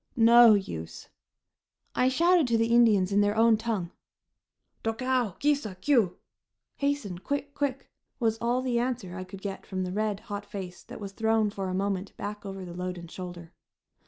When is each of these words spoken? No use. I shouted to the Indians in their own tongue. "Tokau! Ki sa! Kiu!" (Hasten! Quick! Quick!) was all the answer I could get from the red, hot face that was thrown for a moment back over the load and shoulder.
No 0.15 0.55
use. 0.55 1.09
I 1.93 2.09
shouted 2.09 2.47
to 2.47 2.57
the 2.57 2.73
Indians 2.73 3.11
in 3.11 3.21
their 3.21 3.35
own 3.35 3.55
tongue. 3.55 3.91
"Tokau! 4.83 5.33
Ki 5.37 5.53
sa! 5.53 5.75
Kiu!" 5.75 6.17
(Hasten! 6.77 7.19
Quick! 7.19 7.53
Quick!) 7.53 7.87
was 8.19 8.39
all 8.39 8.63
the 8.63 8.79
answer 8.79 9.15
I 9.15 9.23
could 9.23 9.43
get 9.43 9.63
from 9.63 9.83
the 9.83 9.91
red, 9.91 10.21
hot 10.21 10.43
face 10.47 10.81
that 10.81 10.99
was 10.99 11.11
thrown 11.11 11.51
for 11.51 11.69
a 11.69 11.75
moment 11.75 12.17
back 12.17 12.47
over 12.47 12.65
the 12.65 12.73
load 12.73 12.97
and 12.97 13.11
shoulder. 13.11 13.53